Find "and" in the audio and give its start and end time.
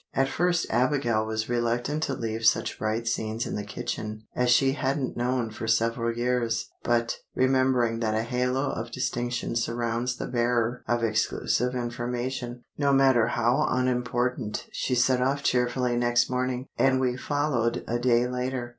16.79-16.99